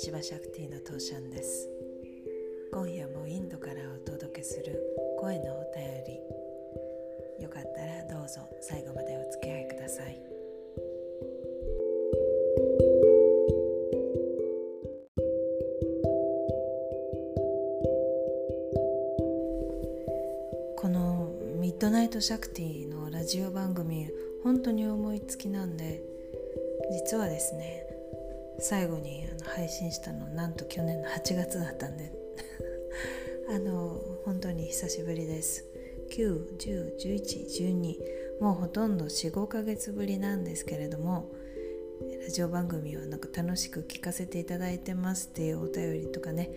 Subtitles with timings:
[0.00, 1.68] シバシャクティのトーシャンです。
[2.72, 4.80] 今夜もインドからお届けする
[5.18, 7.42] 声のお便り。
[7.42, 10.22] よかったらどうぞ最後までお付き合いください。
[20.76, 24.08] このミッドナイトシャクティのラジオ番組
[24.44, 26.00] 本当に思いつきなんで
[26.92, 27.97] 実はですね
[28.60, 32.12] 最後にあの配信したのなんと去年の8月だったんで。
[33.50, 35.64] あの本当に久しぶりです。
[36.10, 37.98] 9101112
[38.40, 41.30] もうほとんど45ヶ月ぶりなんですけれども
[42.22, 46.50] ラジオ番組をなんか楽しく聞かせていただいてますっていうお便りとかね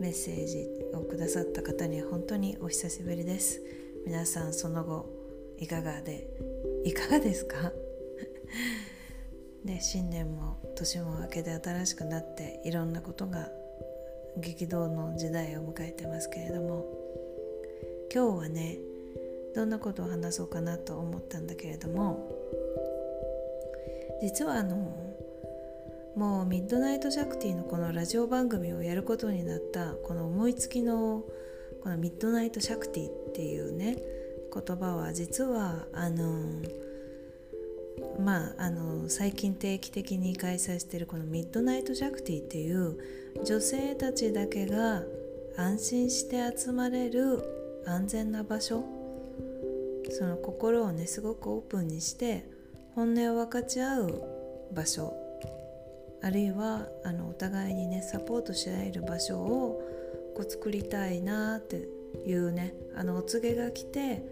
[0.00, 3.60] メッセージをくださった方には本当にお久しぶりです。
[4.04, 5.06] 皆さんその後
[5.58, 6.28] いかがで
[6.84, 7.72] いかがですか？
[9.66, 13.48] で新年も年も明けて新しくなっていろんなことが
[14.38, 16.86] 激動の時代を迎えてますけれども
[18.14, 18.78] 今日はね
[19.56, 22.30] どんなことを話そうかなと思ったんだけれども
[24.22, 24.96] 実はあの
[26.14, 31.24] もうミッドナイト・シャクティのこのラジオ番組をやることになったこの思いつきの
[31.82, 33.96] このミッドナイト・シャクティっていうね
[34.54, 36.62] 言葉は実はあの
[38.18, 42.98] まあ、あの最近定期的に開催しているこのミッドナイト・ジャクティっていう
[43.44, 45.02] 女性たちだけが
[45.56, 47.42] 安心して集まれる
[47.86, 48.84] 安全な場所。
[50.10, 52.48] その心をねすごくオープンにして
[52.94, 54.22] 本音を分かち合う
[54.72, 55.14] 場所。
[56.22, 59.82] あるいはあのお互いにねサポートし合える場所を
[60.34, 61.88] こう作りたいなって
[62.26, 64.22] いうねあのお告げが来て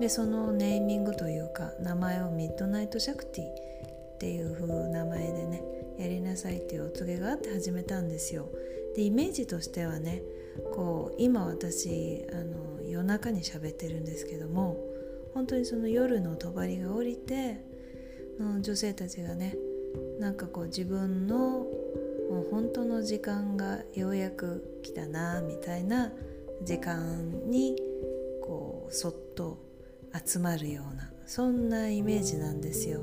[0.00, 5.62] でそのネーミングというか名前をミッドナイトシャクティっていう風名前でね
[5.98, 8.48] やりなさいっていうお告げがあって始めたんですよ。
[8.94, 10.22] でイメージとしてはね
[10.74, 14.76] こう今私あの夜中に喋ってるんですけども
[15.34, 17.64] 本当にその夜の帳が降りて
[18.38, 19.56] 女性たちがね
[20.18, 21.38] なんかこう自分の
[22.30, 26.12] もう本当の時間がようやく来たなみたいな
[26.62, 27.76] 時間に
[28.42, 29.58] こうそっと
[30.24, 33.00] 集まるようなそんなイメージなんですよ。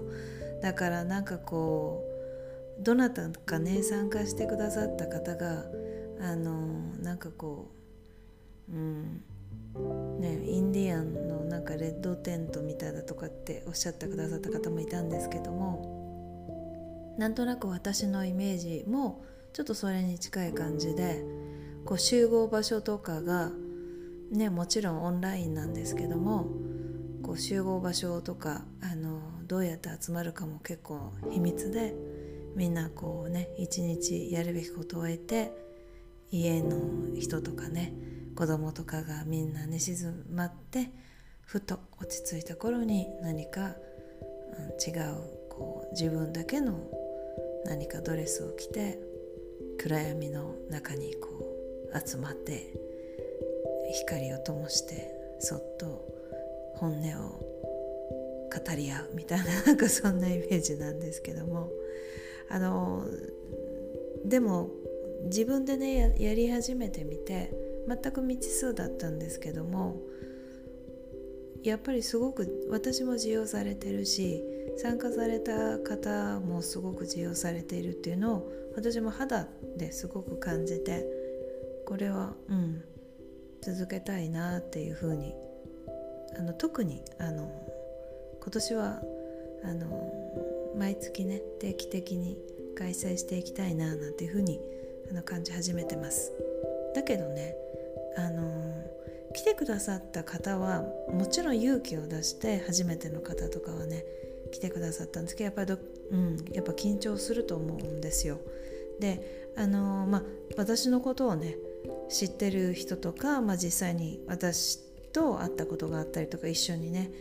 [0.62, 2.04] だからなんかこ
[2.80, 5.66] うどなたかね参加してくださった方が
[6.22, 7.72] あのなんかこ
[8.70, 9.24] ううん
[10.20, 21.24] ねインディアンのなんかレッドテントみたいだとかっておっしゃってくださった方もいたんですけどもなんとなく私のイメージもちょっとそれに近い感じで
[21.86, 23.52] こう集合場所とかが
[24.32, 26.48] ねもちろんオンラインなんですけども
[27.30, 31.94] こう集合場所とかあのどうやって集まるかも結構秘密で
[32.56, 35.52] みんなこうね一日やるべきことを終えて
[36.32, 36.80] 家の
[37.20, 37.94] 人とかね
[38.36, 40.90] 子供とかがみんな寝静まって
[41.46, 46.80] ふと落ち着いた頃に何か、うん、違うこう自分だけの
[47.64, 48.98] 何かドレスを着て
[49.78, 51.30] 暗闇の中にこ
[51.94, 52.74] う集まって
[54.08, 56.19] 光を灯してそっと
[56.80, 57.30] 本音を
[58.50, 61.70] 語り合うみたいななんかそんなイメージなんですけども。
[62.50, 63.06] あの
[64.26, 64.72] でも
[65.26, 67.52] 自分でねやり始めてみて
[67.88, 70.02] 全く未知数だったんですけども
[71.64, 74.44] やっぱりすごく私も受容されてるし
[74.78, 79.48] 参加された方もすごく受容されているっていうのを私も肌
[79.78, 81.06] ですごく感じて
[81.86, 82.84] これはうん
[83.62, 85.36] 続けたいなっていうふうに
[86.38, 87.50] あの特にあの
[88.42, 89.02] 今年は
[89.64, 92.38] あの毎月ね定期的に
[92.78, 94.60] 開催していきたいななんていうふうに
[95.12, 96.32] あの感じ始めてます。
[96.96, 97.56] だけどね
[98.18, 98.50] あの
[99.34, 104.06] 来てくださった方はもちろん勇気を出して初めての方とかはね
[104.52, 105.80] 来てくださったんですけどやっぱり
[106.12, 108.40] うん、やっぱ緊張すると思うんですよ。
[109.00, 110.24] であのまあ
[110.58, 111.56] 私のことをね
[112.10, 114.80] 知ってる人とか、まあ、実際に私
[115.12, 117.12] と会ったことがあったりとか一緒にね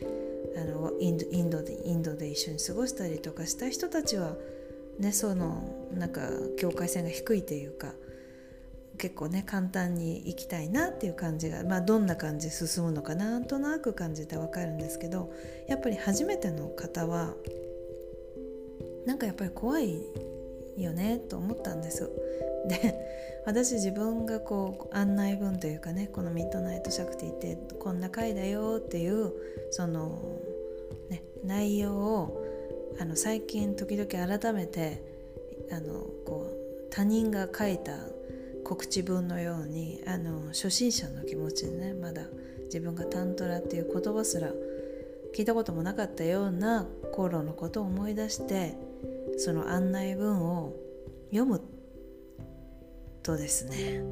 [0.57, 4.35] あのインドインドでインドで一緒に過ごしたりとかした人たちは
[4.99, 7.93] ねそのなんか境界線が低いというか
[8.99, 15.33] 結構ね簡単に行きたいなっていう感じが、まあ、どんな感じ進むのかなんとなく感じて分かるんですけど
[15.69, 17.35] やっぱり初めての方は
[19.07, 20.03] なんかやっぱり怖い
[20.85, 22.11] よねと思ったんです。
[22.69, 22.95] で
[23.47, 29.33] 私自分がこう案内文というかねこのミッドナイトシャクティってこんな回だよっていう
[29.71, 30.39] その、
[31.09, 32.45] ね、内容を
[33.01, 35.03] あの最近時々改めて
[35.71, 37.93] あのこう他人が書いた
[38.65, 42.23] 告知文のようにあの初心者の気持ちでねまだ
[42.65, 44.53] 自分がタントラっていう言葉すら
[45.35, 48.75] 聞いたこともなかったような頃のことを思い出して
[49.39, 50.75] その案内文を
[51.31, 51.63] 読む
[53.23, 54.03] とですね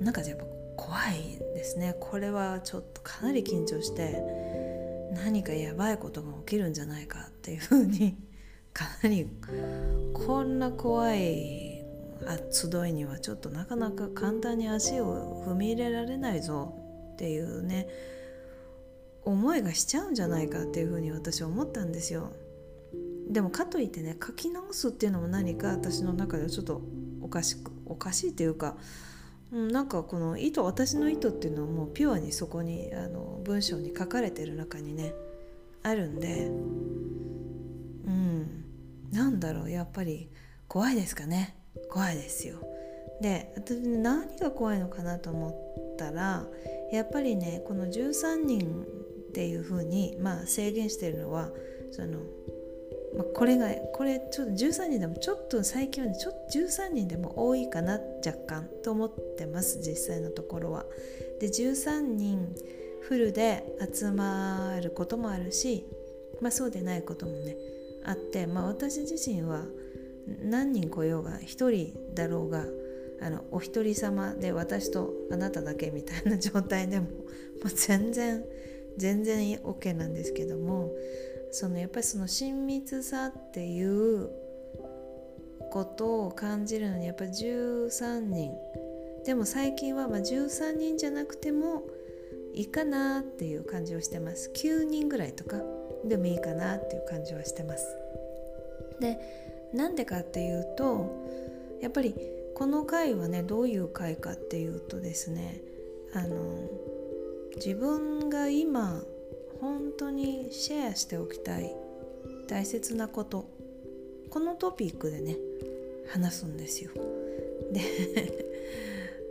[0.00, 0.44] なんかやっぱ
[0.76, 1.96] 怖いですね。
[1.98, 4.22] これはちょっとかなり緊張して
[5.12, 8.16] 何かやばいことが起きるんじゃないかっていうふうに
[8.72, 9.28] かなり
[10.14, 11.84] こんな怖い
[12.52, 16.74] 集いにはちょっとなかなか簡単に足を踏み入れられないぞ
[17.14, 17.88] っていうね
[19.24, 22.32] 思いがしちゃうんじゃないかっていうふうに私は思ったんですよ。
[23.28, 26.82] でもかといってね書き直すっていうのも何か私の中ではちょっと
[27.20, 28.76] おかしくおかしいっていうか
[29.52, 35.14] うんなんかこの意図私の意図っていうのはもうピュアにそこにあの文章に書かれてる中にね
[35.82, 36.46] あるんで
[38.06, 38.64] うん
[39.12, 40.30] なんだろうやっぱり
[40.66, 41.54] 怖いですかね。
[41.90, 42.58] 怖いですよ。
[43.22, 45.48] で私何が怖いのかなと思
[45.94, 46.46] ったら
[46.92, 48.84] やっぱりねこの13人
[49.28, 51.50] っていうふうに、まあ、制限してるのは
[51.90, 52.20] その、
[53.16, 60.84] まあ、これがこれちょっと13人でもちょっと最近はねちょっと13人でも多いかな若干と思ってます実際のところは。
[61.40, 62.54] で13人
[63.00, 63.64] フルで
[63.94, 65.86] 集まることもあるし、
[66.42, 67.56] まあ、そうでないこともね
[68.04, 69.64] あって、まあ、私自身は
[70.42, 72.64] 何人来ようが1人だろうが
[73.20, 77.12] あのお一人様で私とあなただけみたいな状態でもも
[77.64, 78.44] う全然
[78.96, 80.92] 全然 OK なんですけども
[81.50, 84.30] そのやっぱりその親密さっていう
[85.70, 88.52] ことを感じるのにやっぱ13人。
[89.24, 91.82] でも最近はまあ13人じゃなくても
[92.54, 94.50] いいかなっていう感じをしてます。
[94.54, 95.60] 9人ぐらいとか
[96.04, 97.86] でもいいかなっていう感じはしてます。
[99.00, 99.18] で
[99.72, 101.14] なんでかっていうと
[101.80, 102.14] やっぱり
[102.54, 105.60] この回はねどういう回かっていうとですね
[106.14, 106.68] あの
[107.56, 109.02] 自分が今
[109.60, 111.74] 本当にシェアしておきたい
[112.48, 113.48] 大切なこと
[114.30, 115.36] このトピックでね
[116.08, 116.90] 話すんですよ。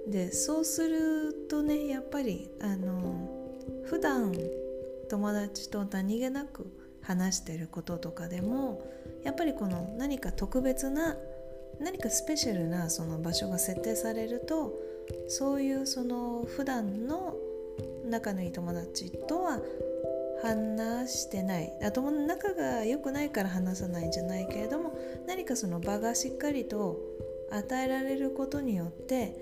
[0.08, 3.30] で そうするとねやっぱりあの
[3.86, 4.34] 普段
[5.10, 6.68] 友達と何気なく
[7.02, 8.82] 話してることとかでも
[9.24, 11.16] やっぱりこの何か特別な
[11.80, 14.74] 何かスペシャルなその場所が設定されると
[15.28, 17.36] そういうその普段の
[18.06, 19.60] 仲のいい友達とは
[20.42, 24.98] 話してない頭の仲が良くないから話さないんじゃないけれども
[25.28, 27.00] 何かその場がしっかりと
[27.52, 29.36] 与えられることによって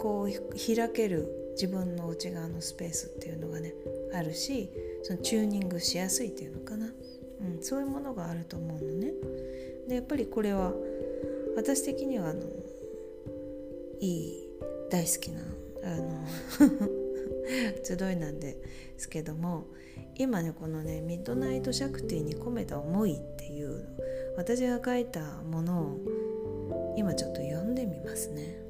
[0.00, 3.74] こう開ける自分の内側のスペースっていうのがね
[4.14, 4.70] あるし
[5.02, 9.12] そのチューニングしやすいっていうのかな、うん、そういうものがあると思うのね。
[9.88, 10.72] でやっぱりこれは
[11.56, 12.46] 私的にはあの
[14.00, 14.48] いい
[14.90, 15.40] 大好きな
[15.84, 16.24] あの
[17.82, 18.56] 集いなんで
[18.96, 19.66] すけども
[20.14, 23.84] 今ねこのね「ミッドナイト・シャクティに込めた思い」っていう
[24.36, 28.60] 私が書いたものを今ちょっと読んでみますね。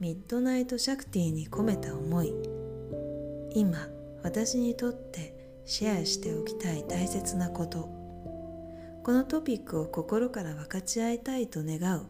[0.00, 2.32] ミッドナイト・シャクティに込めた思い。
[3.54, 3.88] 今
[4.22, 5.34] 私にとって
[5.64, 7.88] シェアしておきたい大切なこと。
[9.02, 12.06] このトピックを心から分かち合いたいと願う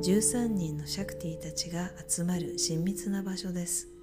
[0.00, 3.95] 13人のシャクティたちが集まる親密な場所です。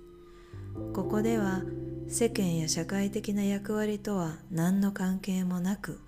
[0.93, 1.61] ここでは
[2.07, 5.99] 世間や社会的な役割とは何の関係もなく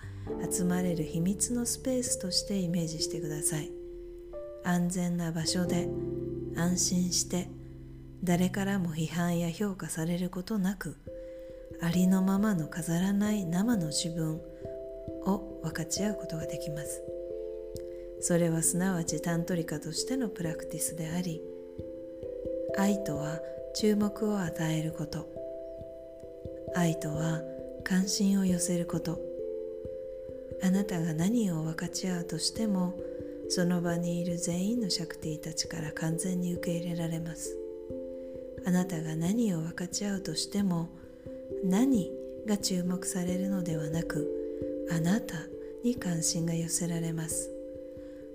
[0.52, 3.72] 集まれる秘密のスペースとしてイメージしてください。
[4.64, 5.88] 安全な場所で
[6.56, 7.50] 安心して
[8.24, 10.98] 誰からも批判や評価されることなく
[11.82, 14.42] ありのままの飾らない生の自分
[15.26, 17.04] を分かち合うことができます。
[18.22, 21.42] それはすなわちタントリカとしてのプラクティスであり
[22.78, 23.40] 愛とは
[23.78, 25.28] 注目を与えること。
[26.76, 27.42] 愛とは
[27.84, 29.20] 関心を寄せること。
[30.64, 32.94] あなたが何を分かち合うとしても
[33.50, 37.58] その場にいる全員のシャクティたちから完全に受け入れられます。
[38.66, 40.88] あなたが何を分かち合うとしても
[41.66, 42.14] 何
[42.48, 45.36] が注目されるのではなくあなた
[45.84, 47.52] に関心が寄せられます。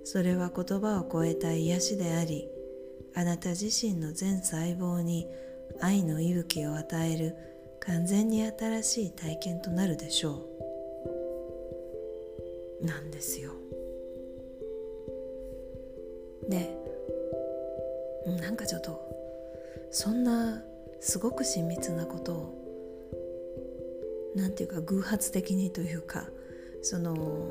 [0.05, 2.47] それは言葉を超えた癒しであり
[3.15, 5.27] あなた自身の全細胞に
[5.81, 7.37] 愛の息吹を与える
[7.81, 10.47] 完全に新しい体験となるでしょ
[12.83, 12.87] う。
[12.87, 13.53] なんですよ。
[16.49, 16.77] で
[18.41, 19.01] なんかちょっと
[19.91, 20.63] そんな
[21.01, 22.61] すごく親密なことを
[24.35, 26.29] 何て言うか偶発的にというか
[26.83, 27.49] その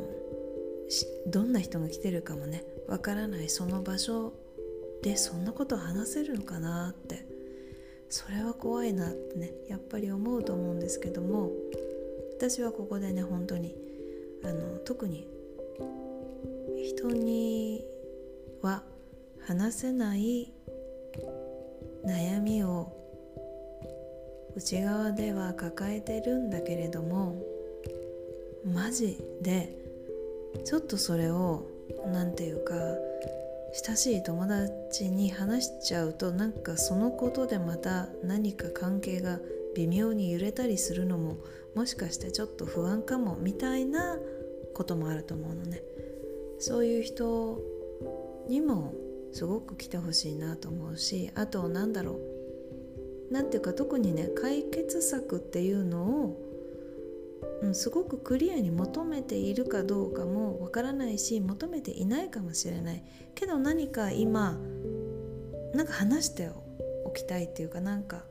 [1.28, 4.34] どんな人が来てるかもねわからないその場所
[5.04, 7.40] でそんなこと話せるのかなって。
[8.10, 11.52] それは怖いなってねやっぱり思うと思うんですけども
[12.38, 13.76] 私はここでね本当に
[14.44, 15.28] あの特に
[16.84, 17.86] 人に
[18.64, 18.84] は
[19.46, 20.52] 話せない
[22.04, 22.92] 悩みを
[24.56, 27.36] 内側では抱えてるんだけれども
[28.66, 29.78] マジで
[30.66, 31.68] ちょっとそれを
[32.08, 32.74] 何て言うか
[33.72, 39.40] 親しい友達に話しちゃうとなんかそのことでまた何か関係が
[39.76, 41.38] 微妙に揺れたりするのも
[41.76, 44.18] もしかしてちょっと不安かもみたいな
[44.74, 45.84] こともあると思うのね。
[46.60, 47.62] そういう人
[48.48, 48.94] にも
[49.32, 52.20] すごく来てほしいなと思うしあとなんだろ
[53.30, 53.34] う。
[53.34, 56.49] なんていうか特にね解決策っていうのを
[57.62, 63.04] うん、すごくクリアに求めているかどうかもわからないし求めていないかもしれない。
[63.36, 64.58] けど何か今
[65.74, 66.50] なんか話して
[67.06, 68.24] おきたいっていうかなんか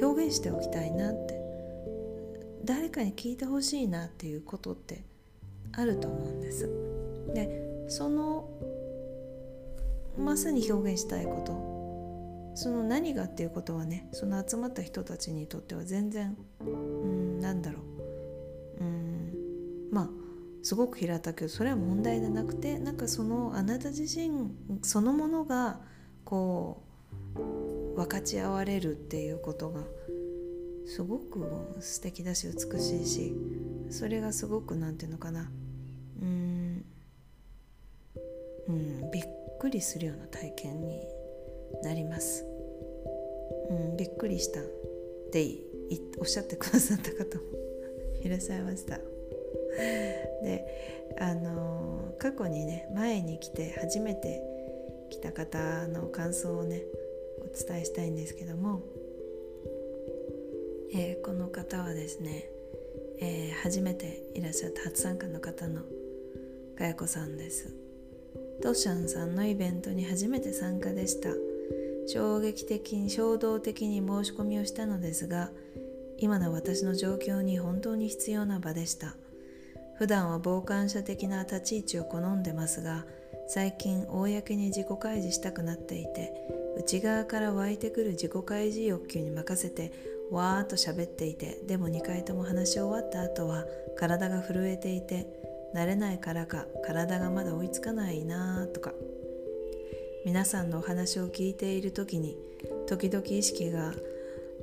[0.00, 1.40] 表現しておきたいなって。
[2.64, 5.02] 誰かに聞いてほしいなっていうことって
[5.72, 6.68] あると思うんです。
[7.34, 8.48] でその
[10.18, 11.70] まさに表現したいこと。
[12.52, 17.82] その何がっていうことはねその集まった人たちにとっては全然うんなんだろう。
[19.90, 20.08] まあ
[20.62, 24.50] すごく平たくそれは問題じゃなくてなんかそのあなた自身
[24.82, 25.80] そのものが
[26.24, 26.82] こ
[27.36, 29.82] う分かち合われるっていうことが
[30.86, 31.46] すごく
[31.80, 33.32] 素敵だし美しいし
[33.90, 35.50] それがすごく何て言うのかな。
[36.20, 36.84] うん
[38.68, 39.22] うんびっ
[39.58, 41.00] くりするような体験に
[41.82, 42.44] なります。
[43.70, 44.60] うん、びっくりした。
[44.60, 45.58] って
[46.18, 47.44] おっしゃってくださった方も
[48.22, 48.98] いらっしゃいました。
[50.42, 50.66] で
[51.18, 54.42] あの過去にね前に来て初めて
[55.10, 56.82] 来た方の感想をね
[57.40, 58.82] お伝えしたいんですけども、
[60.92, 62.48] えー、この方はですね、
[63.18, 65.82] えー、初めていらっしゃった初参加の方の
[66.76, 67.74] かやこさんです。
[68.62, 71.30] トシャンさんのイベントに初めて参加でした。
[72.06, 75.50] 衝撃的に衝動的に申し込みをしたのですが
[76.18, 79.14] 今の私の状況に本当に必要な場でした。
[80.00, 83.04] 普段は傍観者的な立ち位置を好んでますが
[83.46, 86.32] 最近公に自己開示したくなっていて
[86.78, 89.92] 内側から湧いてくる自己開示欲求に任せて
[90.30, 93.66] わーっと喋っていてでも2回とも話し終わった後は
[93.98, 95.26] 体が震えていて
[95.74, 98.94] 慣れないからか体がまだ追いつかないなとか。
[100.22, 102.36] 皆さんのお話を聞いている時に
[102.86, 103.94] 時々意識が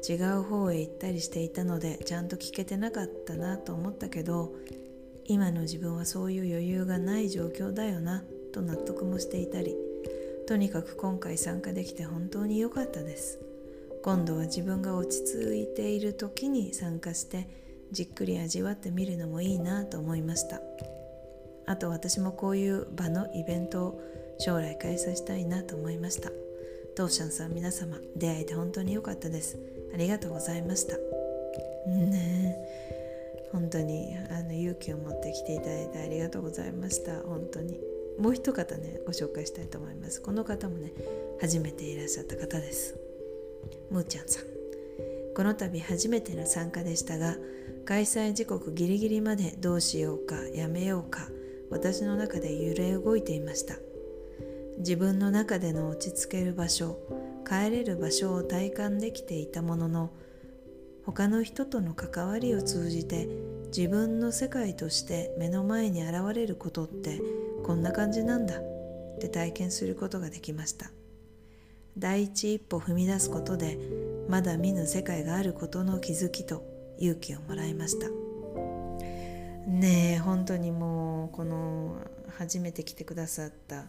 [0.07, 4.53] 違う方へ行ったりしていたのでちゃんと聞けてなかったなと思ったけど
[5.27, 9.75] 今の自分はそういう余裕がない状況だよなと納得もしていたり
[10.47, 13.39] とにかく今回参加できて本当に良かったです。
[14.01, 17.49] 今度は自分が落ち着いている時に参加して
[17.91, 20.61] じっくり味わってみるのもいいなと思いました。
[21.65, 24.01] あと私もこういう場のイベントを
[24.39, 26.31] 将来開催したいなと思いました。
[26.95, 29.59] トーシャンさん皆様出会えて本当に良かったです。
[29.93, 30.95] ありがとうございました。
[31.87, 32.96] ね
[33.51, 37.21] 本当にあの勇気を持って来ていただいてありがとうございました。
[37.21, 37.79] 本当に。
[38.19, 40.21] もう一方ねご紹介したいと思います。
[40.21, 40.91] この方もね
[41.39, 42.95] 初めていらっしゃった方です。
[43.89, 44.43] むーちゃんさん。
[45.35, 47.35] この度初めての参加でしたが
[47.85, 51.29] 開催時刻ギリギリまでどうしようかやめようか
[51.69, 53.75] 私の中で揺れ動いていました。
[54.79, 56.99] 自分の中での落ち着ける場所
[57.47, 60.11] 帰れる場所を体感できていたものの
[61.07, 63.29] 他の人との関わりを通じて
[63.67, 67.21] 自分の世界として目の前に現れることって
[67.63, 70.91] こんな感じなんだって体験することができました。
[71.97, 73.79] 第一一歩踏み出すことで
[74.27, 76.61] まだ見ぬ世界があることの気づきと
[76.99, 78.09] 勇気をもらいました。
[79.65, 81.95] ねえ本当にもうこの
[82.37, 83.85] 初めて来てくださった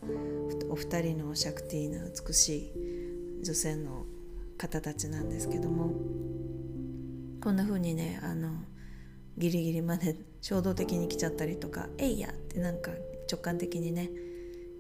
[0.71, 4.07] お二人のシャクティーな美しい女性の
[4.57, 5.93] 方たちなんですけども
[7.49, 8.51] こんな風にねあの
[9.39, 12.91] ギリギリまで衝動的に来ちゃったりとか「えいや!」ってなんか
[13.27, 14.11] 直感的にね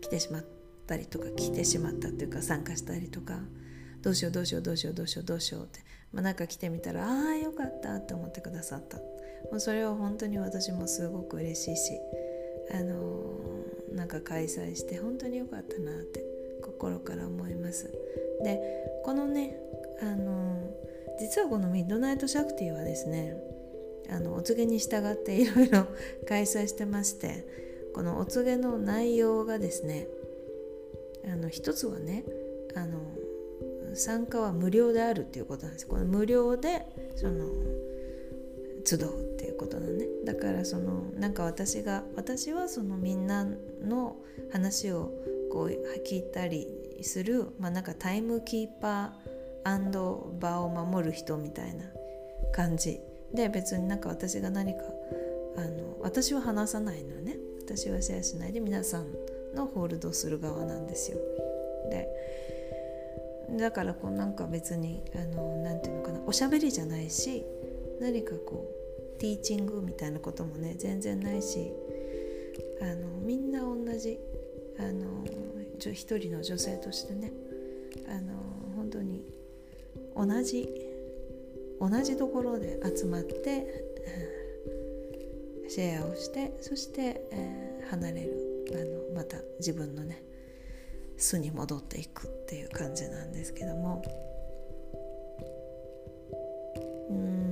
[0.02, 0.44] 来てしまっ
[0.87, 3.40] たりとか来てしまったっていうか参加したりとか
[4.02, 5.80] どうしようどうしようどうしようどうしようどうしようって、
[6.12, 9.04] まあ、なんか来てみたらああよかったって思ってくださったも
[9.54, 11.92] うそれは本当に私もすごく嬉しいし
[12.75, 16.22] あのー、なんか開催して本当によかったなって
[16.60, 17.90] 心から思います
[18.44, 18.60] で
[19.06, 19.58] このね
[20.02, 20.68] あの
[21.18, 23.37] 実はこのミッドナイトシャクティはですね
[24.10, 25.87] あのお告げに従っていろいろ
[26.26, 27.46] 開催してまして
[27.94, 30.08] このお告げの内容がですね
[31.30, 32.25] あの一つはね
[32.75, 33.00] あの
[33.94, 35.87] 参加は無料であるっていうことなんです。
[35.87, 37.48] この無料でその
[38.84, 43.44] 集うっていうことなのねだからそのなんか私が私はそのみんな
[43.82, 44.16] の
[44.50, 45.12] 話を
[45.50, 45.68] こう
[46.06, 46.66] 聞いたり
[47.02, 49.27] する、まあ、なんかタイムキーパー
[50.40, 51.84] 場を守る人みたいな
[52.52, 53.00] 感じ。
[53.34, 54.80] で別になんか私が何か
[55.56, 57.37] あの私は話さないのよね。
[57.60, 59.06] 私はシェアしないで皆さん
[59.54, 61.18] のホールドする側なんですよ。
[61.90, 62.08] で
[63.58, 66.20] だからこうなんか別にあのなんていうのかな。
[66.26, 67.44] おしゃべりじゃないし
[68.00, 68.70] 何かこ
[69.16, 71.72] うティーチングみたいなこともね全然ないし
[72.80, 74.18] あのみんな同じ
[74.78, 75.25] あの
[75.78, 77.32] 一人の女性としてね
[78.08, 78.47] あの
[80.18, 80.68] 同じ
[81.80, 83.88] 同じところで集まって、
[85.68, 90.22] シェアをしてそして、えー、離れるあのまた自分のね
[91.16, 94.02] 巣に戻っていくっていう感じなんですけども。
[97.10, 97.48] うん。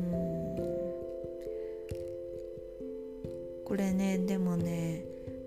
[3.65, 5.05] これねでもね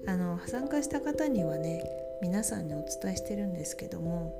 [0.07, 1.83] あの参加した方にはね
[2.21, 4.33] 皆さんにお伝えしてるんですけども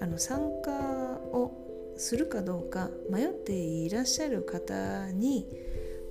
[0.00, 0.70] あの参加
[1.32, 1.65] を
[1.96, 5.46] するかどうか迷っていらっしゃる方に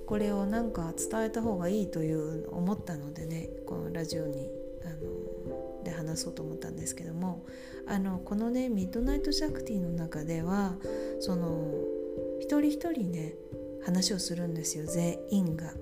[0.06, 4.48] これをなんか伝えた方がいいという思ったのでねこのラジオに
[4.84, 7.44] あので話そうと思ったんですけども
[7.86, 10.76] あのこのねミッドナイトシャクティの中では
[11.20, 11.72] その
[12.40, 13.34] 一人一人ね
[13.84, 15.74] 話をするんですよ全員が。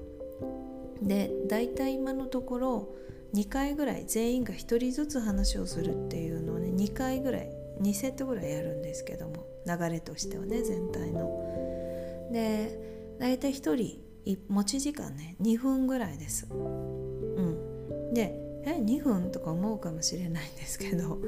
[1.02, 2.94] で大体今のところ
[3.34, 7.50] 2回ぐらい全員が1人ずつ話をするっていうのをね2回ぐらい
[7.80, 12.30] 2セットぐらいやるんですけども流れとしてはね全体の。
[12.32, 16.46] で大体1人持ち時間ね2分ぐらいです。
[16.50, 21.20] うん、でえ2分とか思うかもしれないんですけど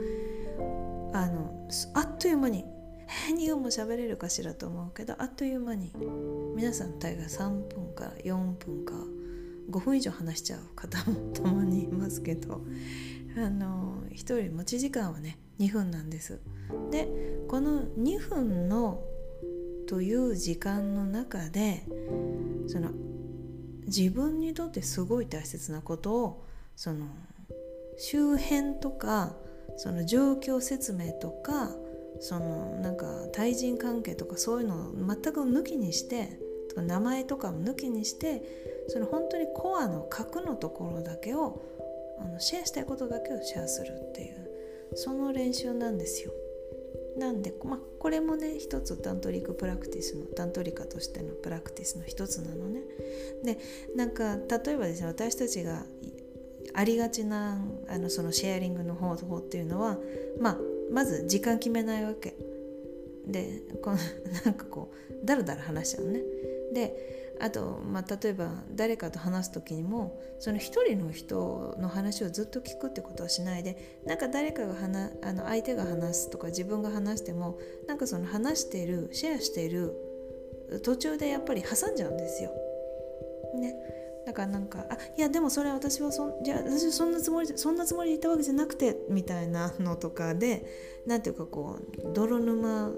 [1.13, 2.65] あのあっという間に
[3.29, 5.93] え2分も喋れるかしらと思うけどあっという間に
[6.57, 8.95] 皆さん大概3分か4分か
[9.71, 12.61] 5分以上話しちゃう方もたまにいますけど
[13.37, 14.17] あの1
[14.49, 16.41] 人持ち時間はね2分なんです。
[16.91, 17.09] で
[17.49, 19.03] この2分の
[19.87, 21.85] という時間の中で
[22.67, 22.91] その
[23.87, 26.45] 自分にとってすごい大切なことを
[26.75, 27.07] その
[27.99, 29.37] 周辺とか
[29.77, 31.71] その状況説明とか
[32.21, 36.41] そのなんか対人関係とかそういうのを全く抜きにして
[36.75, 38.43] 名前とかも抜きにして
[38.89, 41.63] その本当にコアの核のところだけを
[42.19, 44.51] あのシェアしたいことだけをシェアするっていう
[44.95, 46.33] その練習なんですよ。
[47.19, 52.83] なんで、まあ、これもね一つタントリックプラクティスのタントリカとしてのプラクティスの一つなのね。
[53.43, 53.59] で
[53.95, 55.85] なんか例えばですね私たちが
[56.75, 59.99] ありがちなあのそのシェアリングの方法っていうのは、
[60.41, 60.59] まあ、
[60.93, 62.37] まず時間決めないわけ
[63.27, 63.97] でこの
[64.45, 66.21] なんかこうだらだら話しちゃうね
[66.73, 79.95] であと、まあ、例えば誰かと話す時にもその一人の人の話をずっと聞くってことはしないでなんか誰かが話あの相手が話すとか自分が話してもなんかその話しているシェアしている
[80.83, 82.51] 途中でやっぱり挟んじゃうんですよ。
[83.61, 83.75] ね。
[84.27, 90.67] だからなんか「あいやでもそれ私はそじゃ私はそんなつもりそんなつもりで言ったわけじゃなくて」みたいなのとかで
[91.07, 92.93] 何ていうかこう泥沼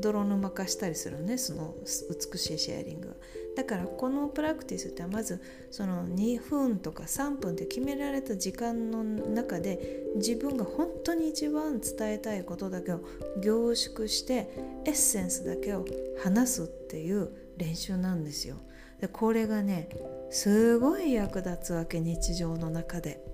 [0.00, 3.14] 泥沼化したりするねその美しいシェアリングは
[3.56, 13.00] だからこのプラクティスってまずその2分とか3分で決められた時間の中で自分が本当に一番伝えたいことだけを
[13.40, 14.48] 凝縮して
[14.84, 15.84] エッセンスだけを
[16.22, 18.56] 話すっていう練習なんですよ。
[19.00, 19.88] でこれがね
[20.30, 23.33] すごい役立つわけ日常の中で。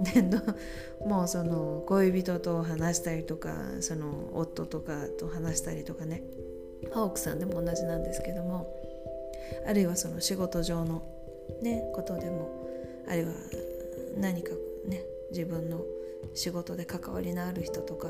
[1.06, 6.22] もうその恋人と話したりとかその夫とかと話したりとかね。
[6.94, 8.74] 奥さんでも同じなんですけども
[9.66, 11.02] あるいはその仕事上の、
[11.60, 12.66] ね、ことでも
[13.06, 13.32] あるいは
[14.16, 14.50] 何か
[14.86, 15.84] ね自分の
[16.34, 18.08] 仕事で関わりのある人とか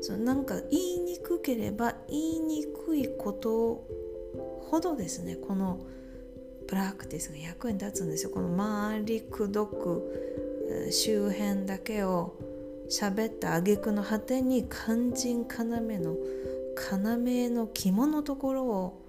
[0.00, 3.84] そのなんか言いにくければ言いにくいこと
[4.70, 5.80] ほどですねこの
[6.68, 8.30] プラクティスが役に立つんですよ。
[8.30, 10.39] この周りくどく
[10.90, 12.36] 周辺だけを
[12.90, 16.16] 喋った挙句の果てに肝心要の
[16.76, 19.06] 要の肝のところを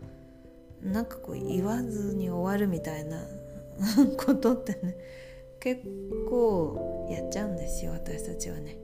[0.83, 3.23] なんかこう言わずに終わるみたいな
[4.17, 4.97] ことってね
[5.59, 5.81] 結
[6.29, 8.77] 構やっちゃうんですよ私たちはね。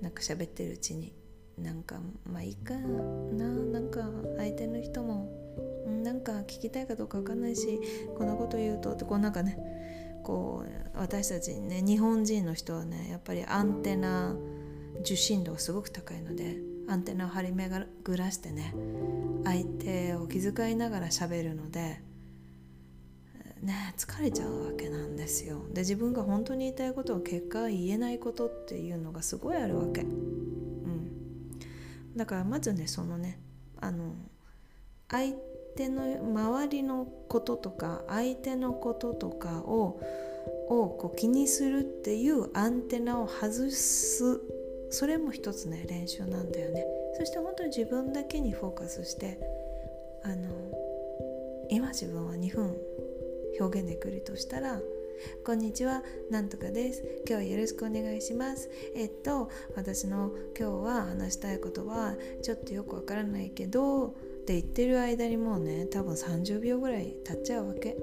[0.00, 1.14] なんか喋ってるうちに。
[1.56, 3.48] なんかまあいいかな。
[3.48, 5.30] なんか相手の人も
[6.02, 7.80] なんか聞きたいかどうか分かんないし
[8.18, 9.56] こんなこと言うとってこうなんかね
[10.24, 14.34] こう私たちね日本人の人はねやっぱりアンテナ
[15.00, 16.56] 受信度がすごく高いので
[16.88, 18.74] アンテナを張り巡らしてね
[19.44, 22.00] 相手を気遣いながら喋るので
[23.60, 25.62] ね疲れちゃうわけなんですよ。
[25.72, 30.02] で自分が本当に言いたいことを結果言えないことっていうのがすごいあるわけ。
[30.02, 31.10] うん。
[32.16, 33.38] だからまずねそのね
[33.80, 34.14] あの
[35.08, 35.34] 相
[35.76, 40.00] 手の周りのこととか相手のこととかを
[40.68, 44.40] をこう気にするっていうアンテナを外す
[44.90, 46.86] それも一つね練習なんだよね
[47.18, 49.38] そして本当に自分だけにフォーカスして
[50.22, 50.48] あの
[51.68, 52.76] 今自分は2分
[53.60, 54.80] 表現できるとしたら
[55.44, 57.02] こんにちは、なんとかです。
[57.26, 58.68] 今日はよろしくお願いします。
[58.94, 67.96] えっと、私の今日は話したいことはちょっとよくわからないけどって言ってる間にもうね、多分30秒ぐらい経っちゃうわけ。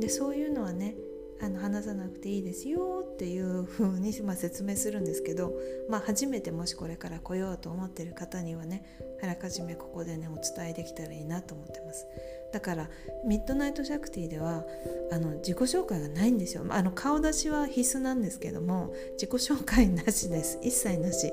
[0.00, 0.96] で、そういうのはね、
[1.42, 5.52] あの話さなくていいですよっていう風に まあ説明するんですけど、
[5.90, 8.84] まあ、初めてもしこれから来ようと思ってる方にはね
[9.20, 12.06] あらかじめここでねお伝えできたらいいなと思ってます。
[12.52, 12.88] だから
[13.26, 14.64] ミッドナイトシャクティでは
[15.10, 16.64] あの自己紹介がないんですよ。
[16.70, 20.58] あの顔出しは必須なんですけども自己紹介なしです。
[20.62, 21.32] 一切なし。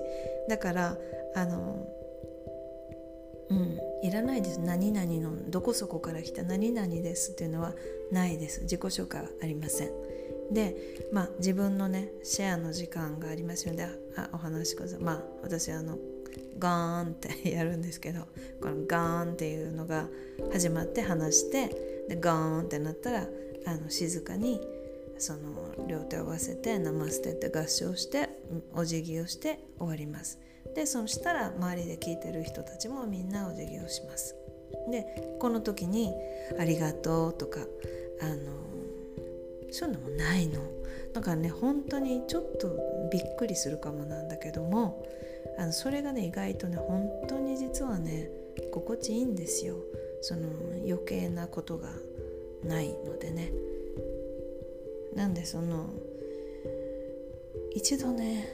[0.50, 0.98] だから
[1.36, 1.88] あの
[4.12, 4.60] いらないです。
[4.60, 7.74] 何々のどこそこから来た何々ですっていうのは
[8.12, 8.64] ないです。
[8.64, 9.92] 自己紹介はありません。
[10.52, 10.76] で
[11.14, 15.00] まあ自分のねシェアの時間がありますのであお話しください。
[15.00, 15.98] まあ私あの
[16.60, 18.28] ガーンってやるんですけど
[18.62, 20.10] このガーンっていうのが
[20.52, 21.70] 始まって話して
[22.10, 23.28] でガーンってなったら
[23.66, 24.60] あの静かに
[25.22, 28.30] その両手を合わせてナマステって合唱して
[28.74, 30.40] お辞儀をして終わります。
[30.76, 34.36] でそしたら周りで聞いてる人たちもみんなお辞儀をします。
[34.90, 36.14] でこの時に
[36.58, 37.60] 「ありがとう」とか
[38.20, 38.38] あの
[39.72, 40.60] そういうのもないの。
[41.14, 45.06] だからね本当にちょっとびっくりするかもなんだけども
[45.58, 48.32] あのそれがね意外とね本当に実はね
[48.72, 49.76] 心地いいんですよ。
[50.22, 50.48] その
[50.86, 51.90] 余計なことが
[52.64, 53.52] ないのでね。
[55.16, 55.90] なんでその
[57.74, 58.48] 一度ね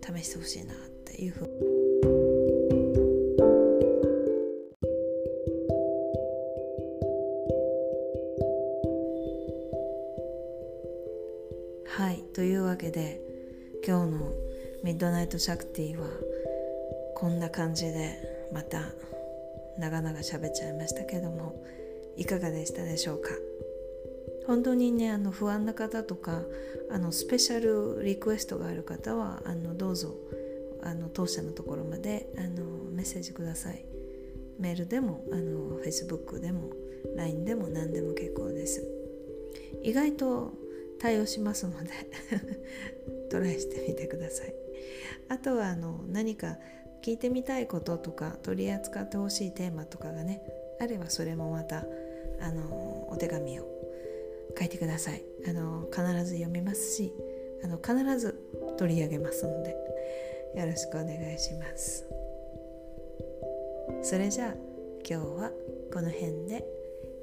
[0.00, 1.52] 試してほしいなっていうふうに。
[11.86, 13.20] はいというわけで
[13.86, 14.32] 今日の
[14.82, 16.06] ミッドナイトシャクティは
[17.14, 18.80] こんな感じでまた
[19.78, 21.54] 長々喋っちゃいましたけども
[22.16, 23.51] いかがでしたでしょうか？
[24.46, 26.42] 本当にねあの不安な方とか
[26.90, 30.14] あのスペシャルリクエストがある方はあのどうぞ
[30.82, 33.84] あの当社のところまであのメッセージください。
[34.58, 36.70] メールでもあの Facebook でも
[37.16, 38.84] LINE でも何でも結構です。
[39.82, 40.52] 意外と
[40.98, 41.90] 対応しますので
[43.30, 44.54] トライしてみてください。
[45.28, 46.58] あとはあの何か
[47.02, 50.42] 聞いてみたいこととか取り扱ってほしいテーマとかがね
[50.80, 51.86] あればそれもまた
[52.40, 53.71] あのお手紙を
[54.58, 55.22] 書いてください。
[55.46, 57.12] あの必ず読みますし
[57.64, 58.38] あの必ず
[58.78, 59.70] 取り上げますので
[60.56, 62.06] よろしくお願いします。
[64.02, 64.54] それじゃあ
[65.08, 65.50] 今日は
[65.92, 66.64] この辺で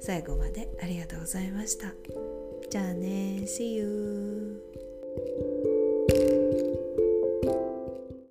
[0.00, 1.92] 最後までありがとうございました。
[2.70, 5.69] じゃあね See you!